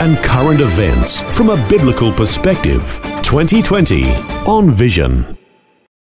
[0.00, 3.00] and current events from a biblical perspective.
[3.22, 4.10] 2020
[4.46, 5.38] on Vision.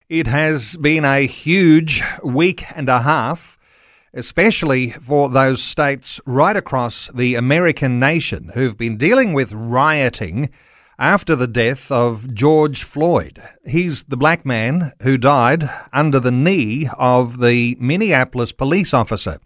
[0.08, 3.58] It has been a huge week and a half,
[4.12, 10.50] especially for those states right across the American nation who've been dealing with rioting
[10.98, 13.42] after the death of George Floyd.
[13.66, 19.38] He's the black man who died under the knee of the Minneapolis police officer.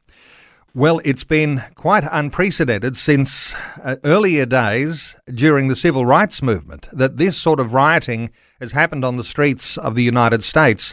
[0.77, 7.17] Well, it's been quite unprecedented since uh, earlier days during the civil rights movement that
[7.17, 10.93] this sort of rioting has happened on the streets of the United States.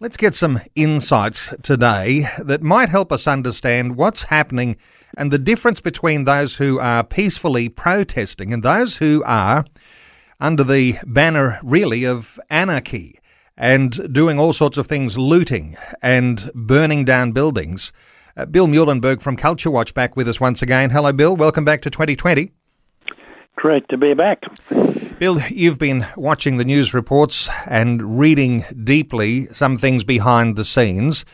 [0.00, 4.78] Let's get some insights today that might help us understand what's happening
[5.14, 9.66] and the difference between those who are peacefully protesting and those who are
[10.40, 13.20] under the banner, really, of anarchy
[13.58, 17.92] and doing all sorts of things, looting and burning down buildings.
[18.38, 20.90] Uh, Bill Muehlenberg from Culture Watch back with us once again.
[20.90, 21.34] Hello, Bill.
[21.34, 22.52] Welcome back to 2020.
[23.56, 24.40] Great to be back.
[25.18, 31.24] Bill, you've been watching the news reports and reading deeply some things behind the scenes.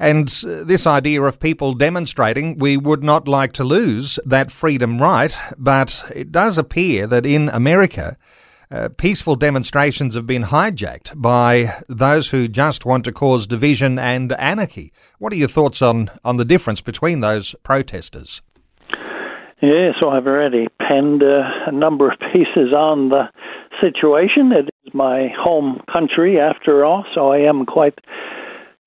[0.00, 5.00] And uh, this idea of people demonstrating, we would not like to lose that freedom
[5.00, 8.16] right, but it does appear that in America,
[8.70, 14.32] uh, peaceful demonstrations have been hijacked by those who just want to cause division and
[14.32, 14.92] anarchy.
[15.18, 18.42] What are your thoughts on, on the difference between those protesters?
[19.60, 23.28] Yeah, so I've already penned uh, a number of pieces on the
[23.80, 24.52] situation.
[24.52, 27.98] It is my home country, after all, so I am quite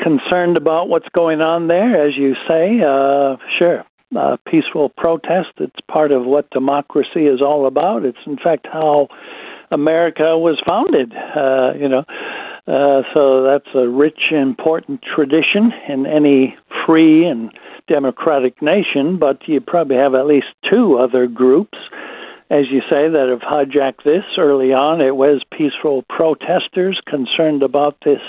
[0.02, 2.08] concerned about what's going on there.
[2.08, 3.84] As you say, uh, sure,
[4.18, 5.50] uh, peaceful protest.
[5.58, 8.06] It's part of what democracy is all about.
[8.06, 9.08] It's, in fact, how
[9.72, 11.14] America was founded.
[11.14, 12.06] Uh, you know,
[12.68, 16.56] uh, so that's a rich, important tradition in any
[16.86, 17.52] free and
[17.88, 19.18] democratic nation.
[19.18, 21.78] But you probably have at least two other groups,
[22.50, 25.02] as you say, that have hijacked this early on.
[25.02, 28.22] It was peaceful protesters concerned about this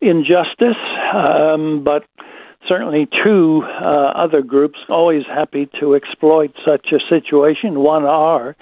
[0.00, 0.76] injustice,
[1.14, 2.04] um, but
[2.68, 7.80] certainly two uh, other groups always happy to exploit such a situation.
[7.80, 8.56] One are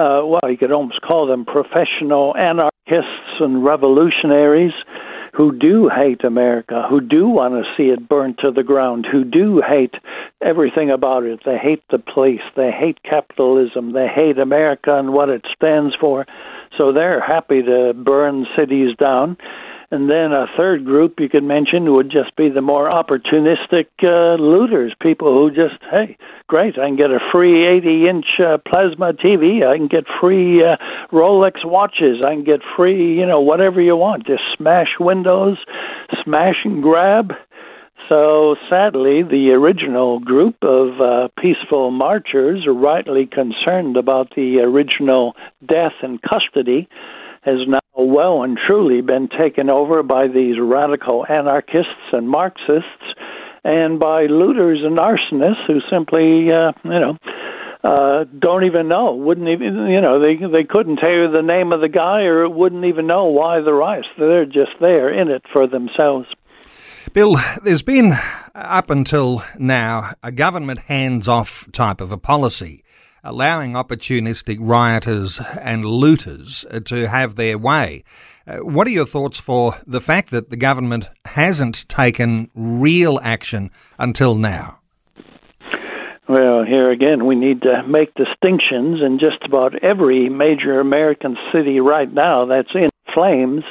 [0.00, 4.72] uh, well, you could almost call them professional anarchists and revolutionaries
[5.34, 9.24] who do hate America, who do want to see it burned to the ground, who
[9.24, 9.94] do hate
[10.42, 11.40] everything about it.
[11.44, 16.26] They hate the police, they hate capitalism, they hate America and what it stands for.
[16.76, 19.36] So they're happy to burn cities down.
[19.92, 24.40] And then a third group you could mention would just be the more opportunistic uh,
[24.40, 29.14] looters, people who just, hey, great, I can get a free 80 inch uh, plasma
[29.14, 30.76] TV, I can get free uh,
[31.10, 34.28] Rolex watches, I can get free, you know, whatever you want.
[34.28, 35.58] Just smash windows,
[36.22, 37.32] smash and grab.
[38.08, 45.34] So sadly, the original group of uh, peaceful marchers are rightly concerned about the original
[45.66, 46.88] death and custody
[47.42, 53.14] has now well and truly been taken over by these radical anarchists and Marxists
[53.64, 57.16] and by looters and arsonists who simply, uh, you know,
[57.82, 61.72] uh, don't even know, wouldn't even, you know, they they couldn't tell you the name
[61.72, 64.08] of the guy or wouldn't even know why the riots.
[64.18, 66.26] They're just there in it for themselves.
[67.14, 68.12] Bill, there's been
[68.54, 72.84] up until now a government hands off type of a policy
[73.22, 78.04] allowing opportunistic rioters and looters uh, to have their way.
[78.46, 83.70] Uh, what are your thoughts for the fact that the government hasn't taken real action
[83.98, 84.80] until now?
[86.28, 91.80] Well, here again, we need to make distinctions in just about every major American city
[91.80, 93.64] right now that's in flames.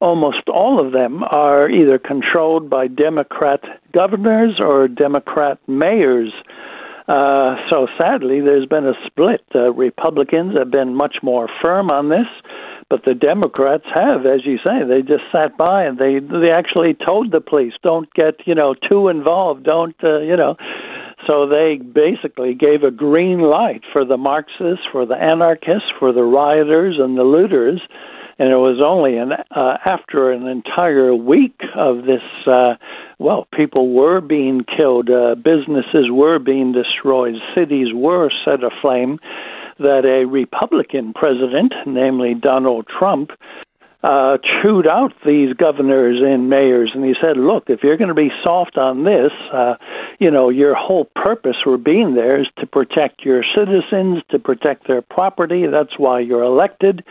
[0.00, 3.60] Almost all of them are either controlled by Democrat
[3.94, 6.34] governors or Democrat mayors.
[7.08, 9.44] Uh, so sadly, there's been a split.
[9.54, 12.26] Uh, Republicans have been much more firm on this,
[12.88, 16.94] but the Democrats have, as you say, they just sat by and they they actually
[16.94, 19.62] told the police, "Don't get you know too involved.
[19.62, 20.56] Don't uh, you know."
[21.26, 26.22] So they basically gave a green light for the Marxists, for the anarchists, for the
[26.22, 27.80] rioters and the looters
[28.38, 32.22] and it was only an, uh, after an entire week of this.
[32.46, 32.74] Uh,
[33.18, 39.18] well, people were being killed, uh, businesses were being destroyed, cities were set aflame.
[39.78, 43.30] that a Republican president, namely Donald Trump,
[44.02, 48.14] uh, chewed out these governors and mayors, and he said, "Look, if you're going to
[48.14, 49.74] be soft on this, uh,
[50.18, 54.86] you know, your whole purpose for being there is to protect your citizens, to protect
[54.86, 55.66] their property.
[55.66, 57.04] That's why you're elected."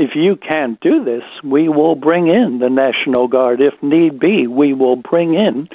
[0.00, 3.60] If you can't do this, we will bring in the National Guard.
[3.60, 5.68] If need be, we will bring in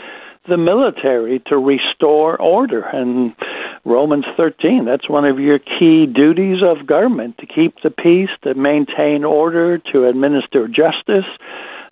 [0.47, 2.81] the military to restore order.
[2.81, 3.35] And
[3.83, 8.55] Romans 13, that's one of your key duties of government to keep the peace, to
[8.55, 11.29] maintain order, to administer justice,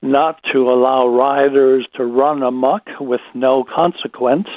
[0.01, 4.47] not to allow rioters to run amok with no consequence.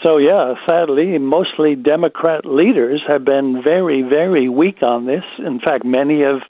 [0.00, 5.24] So, yeah, sadly, mostly Democrat leaders have been very, very weak on this.
[5.38, 6.42] In fact, many have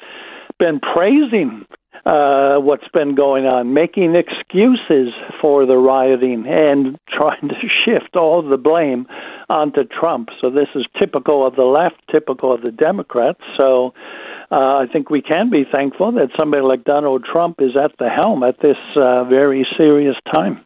[0.60, 1.66] been praising
[2.06, 8.42] uh, what's been going on, making excuses for the rioting, and trying to shift all
[8.42, 9.06] the blame
[9.48, 10.28] onto Trump.
[10.40, 13.40] So this is typical of the left, typical of the Democrats.
[13.56, 13.92] So
[14.50, 18.08] uh, I think we can be thankful that somebody like Donald Trump is at the
[18.08, 20.60] helm at this uh, very serious time.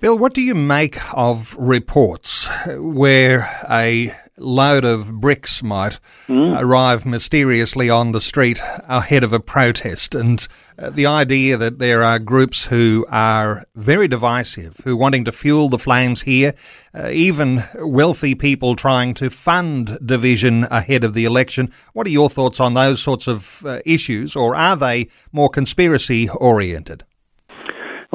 [0.00, 6.58] Bill, what do you make of reports where a load of bricks might mm.
[6.60, 10.14] arrive mysteriously on the street ahead of a protest.
[10.14, 10.46] And
[10.78, 15.32] uh, the idea that there are groups who are very divisive, who are wanting to
[15.32, 16.54] fuel the flames here,
[16.94, 21.72] uh, even wealthy people trying to fund division ahead of the election.
[21.92, 26.28] What are your thoughts on those sorts of uh, issues, or are they more conspiracy
[26.28, 27.04] oriented?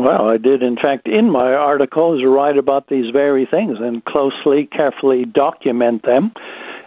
[0.04, 4.66] Well, I did, in fact, in my articles write about these very things and closely,
[4.66, 6.34] carefully document them.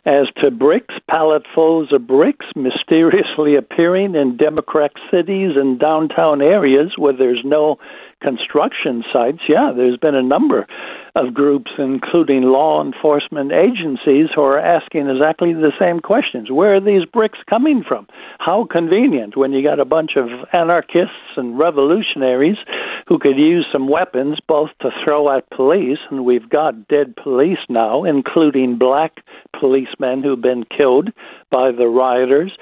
[0.04, 7.14] As to bricks, palletfuls of bricks mysteriously appearing in Democrat cities and downtown areas where
[7.14, 7.78] there's no
[8.20, 10.66] construction sites, yeah, there's been a number
[11.14, 16.50] of groups, including law enforcement agencies, who are asking exactly the same questions.
[16.50, 18.06] Where are these bricks coming from?
[18.38, 22.58] How convenient when you got a bunch of anarchists and revolutionaries
[23.06, 27.58] who could use some weapons both to throw at police, and we've got dead police
[27.68, 29.22] now, including black
[29.58, 31.10] policemen who've been killed
[31.50, 32.52] by the rioters.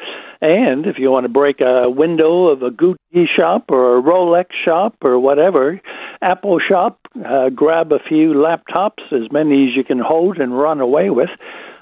[0.42, 4.46] And if you want to break a window of a Gucci shop or a Rolex
[4.64, 5.80] shop or whatever,
[6.20, 10.80] Apple shop, uh, grab a few laptops, as many as you can hold and run
[10.80, 11.30] away with.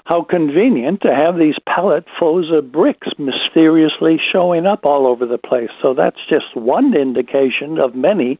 [0.05, 5.69] How convenient to have these palletfuls of bricks mysteriously showing up all over the place.
[5.81, 8.37] So that's just one indication of many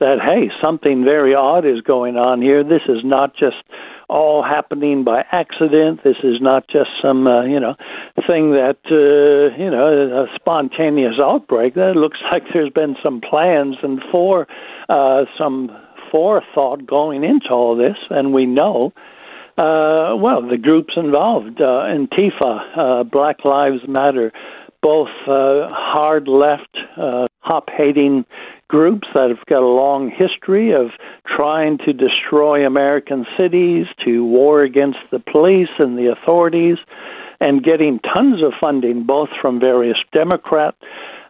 [0.00, 2.64] that, hey, something very odd is going on here.
[2.64, 3.62] This is not just
[4.08, 6.02] all happening by accident.
[6.04, 7.74] This is not just some, uh, you know,
[8.26, 11.76] thing that, uh, you know, a spontaneous outbreak.
[11.76, 14.46] It looks like there's been some plans and for
[14.88, 15.70] uh, some
[16.10, 18.92] forethought going into all this, and we know.
[19.56, 24.32] Uh, well, the groups involved, uh, Antifa, uh, Black Lives Matter,
[24.82, 28.24] both uh, hard left, uh, hop hating
[28.66, 30.90] groups that have got a long history of
[31.24, 36.78] trying to destroy American cities, to war against the police and the authorities,
[37.40, 40.74] and getting tons of funding both from various Democrat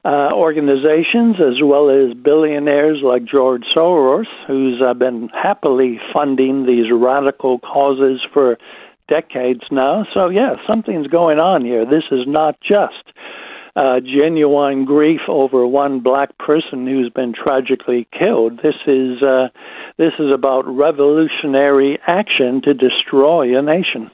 [0.04, 6.90] uh, organizations as well as billionaires like George Soros, who's uh, been happily funding these
[6.92, 8.58] radical causes for
[9.08, 10.06] decades now.
[10.12, 11.86] So, yeah, something's going on here.
[11.86, 13.12] This is not just
[13.76, 18.60] uh, genuine grief over one black person who's been tragically killed.
[18.62, 19.48] This is uh,
[19.96, 24.10] this is about revolutionary action to destroy a nation.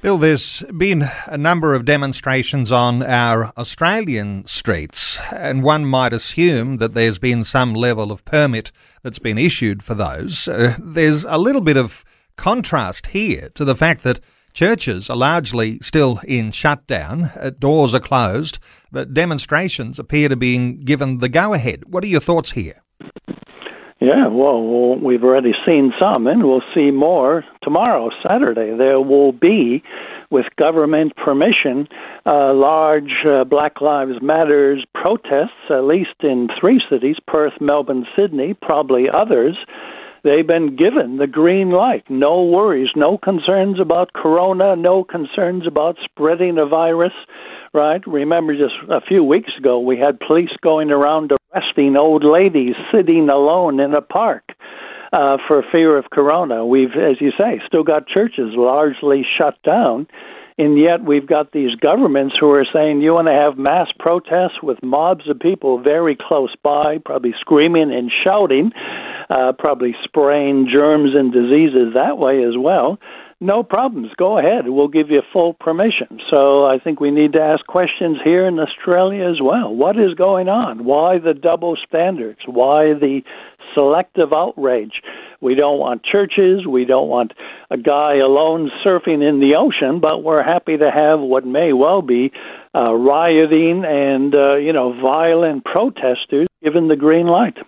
[0.00, 6.78] Bill, there's been a number of demonstrations on our Australian streets, and one might assume
[6.78, 8.72] that there's been some level of permit
[9.02, 10.48] that's been issued for those.
[10.48, 12.04] Uh, there's a little bit of
[12.36, 14.20] contrast here to the fact that
[14.56, 18.58] Churches are largely still in shutdown, uh, doors are closed,
[18.90, 21.82] but demonstrations appear to be given the go ahead.
[21.92, 22.82] What are your thoughts here?
[24.00, 28.74] Yeah, well, we've already seen some, and we'll see more tomorrow, Saturday.
[28.74, 29.82] There will be,
[30.30, 31.86] with government permission,
[32.24, 38.54] uh, large uh, Black Lives Matters protests, at least in three cities Perth, Melbourne, Sydney,
[38.54, 39.58] probably others
[40.26, 42.04] they've been given the green light.
[42.10, 47.12] No worries, no concerns about corona, no concerns about spreading a virus,
[47.72, 48.04] right?
[48.06, 53.28] Remember just a few weeks ago we had police going around arresting old ladies sitting
[53.28, 54.42] alone in a park.
[55.12, 60.06] Uh, for fear of corona, we've, as you say, still got churches largely shut down
[60.58, 64.62] and yet we've got these governments who are saying you want to have mass protests
[64.62, 68.72] with mobs of people very close by, probably screaming and shouting,
[69.30, 72.98] uh, probably spraying germs and diseases that way as well.
[73.40, 74.10] no problems.
[74.16, 74.68] Go ahead.
[74.68, 76.20] We'll give you full permission.
[76.30, 79.74] So I think we need to ask questions here in Australia as well.
[79.74, 80.84] What is going on?
[80.84, 82.40] Why the double standards?
[82.46, 83.22] Why the
[83.74, 85.02] selective outrage?
[85.42, 86.66] We don't want churches.
[86.66, 87.34] We don't want
[87.70, 92.00] a guy alone surfing in the ocean, but we're happy to have what may well
[92.00, 92.32] be
[92.74, 97.58] uh, rioting and, uh, you know, violent protesters given the green light.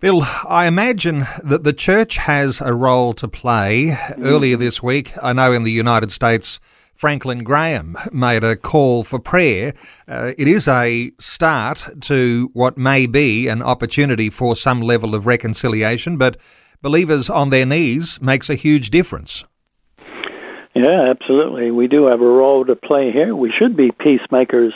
[0.00, 3.88] Bill, I imagine that the church has a role to play.
[3.88, 4.24] Mm.
[4.24, 6.58] Earlier this week, I know in the United States,
[6.94, 9.74] Franklin Graham made a call for prayer.
[10.08, 15.26] Uh, it is a start to what may be an opportunity for some level of
[15.26, 16.38] reconciliation, but
[16.80, 19.44] believers on their knees makes a huge difference.
[20.74, 21.72] Yeah, absolutely.
[21.72, 23.36] We do have a role to play here.
[23.36, 24.72] We should be peacemakers.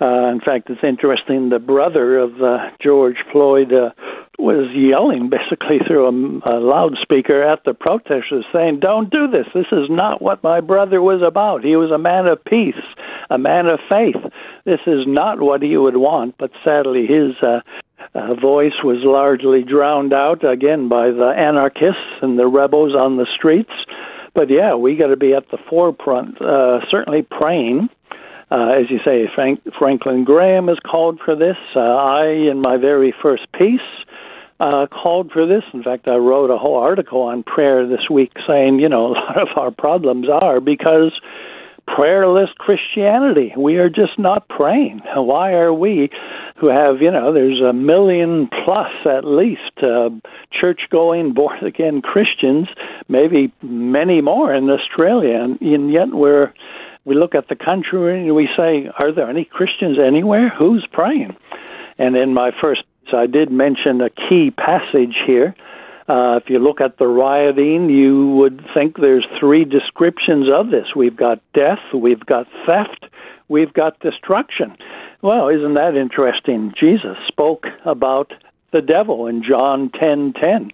[0.00, 1.48] Uh, in fact, it's interesting.
[1.48, 3.90] The brother of uh, George Floyd uh,
[4.38, 9.46] was yelling basically through a, a loudspeaker at the protesters, saying, "Don't do this.
[9.54, 11.64] This is not what my brother was about.
[11.64, 12.82] He was a man of peace,
[13.30, 14.16] a man of faith.
[14.64, 17.60] This is not what he would want." But sadly, his uh,
[18.14, 23.26] uh, voice was largely drowned out again by the anarchists and the rebels on the
[23.34, 23.72] streets.
[24.34, 27.90] But yeah, we got to be at the forefront, uh, certainly praying.
[28.52, 31.56] Uh, as you say, Frank, Franklin Graham has called for this.
[31.74, 33.80] Uh, I, in my very first piece,
[34.60, 35.64] uh, called for this.
[35.72, 39.12] In fact, I wrote a whole article on prayer this week saying, you know, a
[39.12, 41.18] lot of our problems are because
[41.88, 43.54] prayerless Christianity.
[43.56, 45.00] We are just not praying.
[45.14, 46.10] Why are we,
[46.56, 50.10] who have, you know, there's a million plus at least uh,
[50.52, 52.68] church going, born again Christians,
[53.08, 56.52] maybe many more in Australia, and, and yet we're.
[57.04, 60.48] We look at the country and we say, Are there any Christians anywhere?
[60.50, 61.36] Who's praying?
[61.98, 62.82] And in my first
[63.12, 65.54] I did mention a key passage here.
[66.08, 70.88] Uh, if you look at the rioting, you would think there's three descriptions of this.
[70.96, 73.06] We've got death, we've got theft,
[73.48, 74.76] we've got destruction.
[75.20, 76.72] Well, isn't that interesting?
[76.78, 78.32] Jesus spoke about
[78.72, 80.00] the devil in John 10:10.
[80.00, 80.70] 10, 10.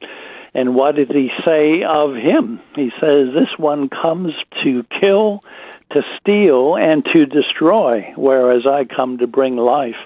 [0.55, 2.61] And what did he say of him?
[2.75, 4.33] He says, This one comes
[4.65, 5.45] to kill,
[5.91, 9.97] to steal, and to destroy, whereas I come to bring life.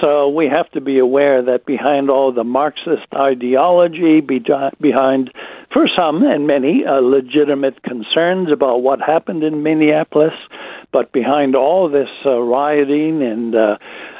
[0.00, 5.32] So we have to be aware that behind all the Marxist ideology, behind,
[5.72, 10.34] for some and many, uh, legitimate concerns about what happened in Minneapolis,
[10.92, 13.78] but behind all this uh, rioting and uh,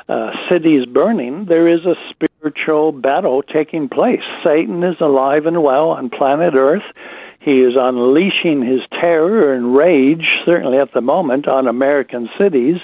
[0.09, 4.23] uh, cities burning, there is a spiritual battle taking place.
[4.43, 6.83] Satan is alive and well on planet Earth.
[7.49, 12.77] He is unleashing his terror and rage, certainly at the moment, on American cities.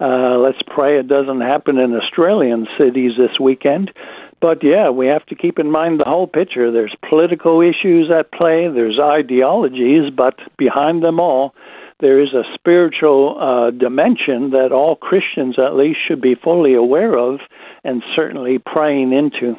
[0.00, 3.90] Uh, let's pray it doesn't happen in Australian cities this weekend.
[4.40, 6.70] But yeah, we have to keep in mind the whole picture.
[6.70, 11.52] There's political issues at play, there's ideologies, but behind them all,
[11.98, 17.18] there is a spiritual uh, dimension that all Christians, at least, should be fully aware
[17.18, 17.40] of
[17.82, 19.56] and certainly praying into.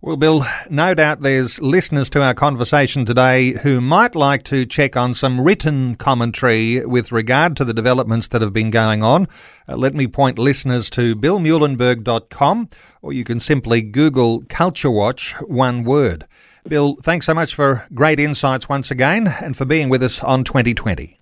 [0.00, 4.96] Well, Bill, no doubt there's listeners to our conversation today who might like to check
[4.96, 9.26] on some written commentary with regard to the developments that have been going on.
[9.68, 12.68] Uh, let me point listeners to billmuehlenberg.com
[13.02, 16.28] or you can simply Google Culture Watch, one word.
[16.68, 20.44] Bill, thanks so much for great insights once again and for being with us on
[20.44, 21.18] 2020.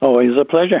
[0.00, 0.80] Always a pleasure.